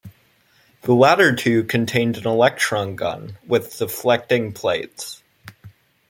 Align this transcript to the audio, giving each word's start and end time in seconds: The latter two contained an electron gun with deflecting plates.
The 0.81 0.95
latter 0.95 1.35
two 1.35 1.63
contained 1.63 2.17
an 2.17 2.25
electron 2.25 2.95
gun 2.95 3.37
with 3.45 3.77
deflecting 3.77 4.51
plates. 4.51 5.21